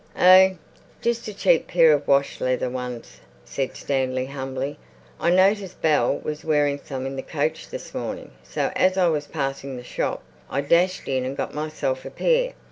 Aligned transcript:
"Oh, 0.17 0.57
just 1.03 1.27
a 1.27 1.33
cheap 1.35 1.67
pair 1.67 1.93
of 1.93 2.07
wash 2.07 2.41
leather 2.41 2.71
ones," 2.71 3.21
said 3.45 3.77
Stanley 3.77 4.25
humbly. 4.25 4.79
"I 5.19 5.29
noticed 5.29 5.79
Bell 5.79 6.17
was 6.23 6.43
wearing 6.43 6.79
some 6.83 7.05
in 7.05 7.15
the 7.17 7.21
coach 7.21 7.69
this 7.69 7.93
morning, 7.93 8.31
so, 8.41 8.71
as 8.75 8.97
I 8.97 9.09
was 9.09 9.27
passing 9.27 9.77
the 9.77 9.83
shop, 9.83 10.23
I 10.49 10.61
dashed 10.61 11.07
in 11.07 11.23
and 11.23 11.37
got 11.37 11.53
myself 11.53 12.03
a 12.03 12.09
pair. 12.09 12.53